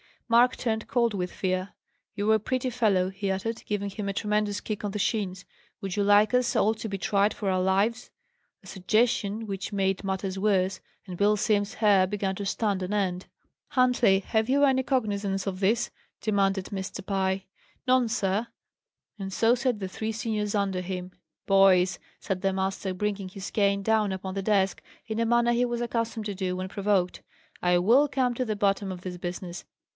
[0.27, 1.73] Mark turned cold with fear.
[2.15, 5.43] "You're a pretty fellow!" he uttered, giving him a tremendous kick on the shins.
[5.81, 8.09] "Would you like us all to be tried for our lives?"
[8.63, 13.27] A suggestion which made matters worse; and Bill Simms's hair began to stand on end.
[13.71, 15.91] "Huntley, have you any cognizance of this?"
[16.21, 17.05] demanded Mr.
[17.05, 17.43] Pye.
[17.85, 18.47] "None, sir."
[19.19, 21.11] And so said the three seniors under him.
[21.45, 25.65] "Boys!" said the master, bringing his cane down upon the desk in a manner he
[25.65, 27.21] was accustomed to do when provoked:
[27.61, 29.65] "I will come to the bottom of this business.